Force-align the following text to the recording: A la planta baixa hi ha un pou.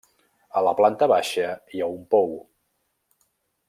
A 0.61 0.63
la 0.67 0.73
planta 0.79 1.09
baixa 1.13 1.47
hi 1.75 1.83
ha 1.83 1.91
un 1.99 2.03
pou. 2.17 2.37